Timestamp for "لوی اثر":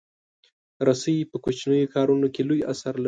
2.49-2.93